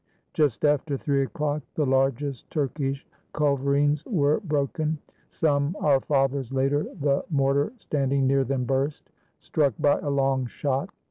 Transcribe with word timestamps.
Just 0.33 0.65
after 0.65 0.97
three 0.97 1.21
o'clock, 1.21 1.61
the 1.75 1.85
largest 1.85 2.49
Turkish 2.49 3.05
culver 3.33 3.75
ines 3.75 4.03
were 4.07 4.39
broken. 4.39 4.97
Some 5.29 5.75
"Our 5.79 5.99
Fathers" 5.99 6.51
later, 6.51 6.85
the 6.99 7.23
mor 7.29 7.53
tar 7.53 7.71
standing 7.77 8.25
near 8.25 8.43
them 8.43 8.63
burst, 8.65 9.11
struck 9.39 9.75
by 9.77 9.99
a 9.99 10.09
long 10.09 10.47
shot. 10.47 10.89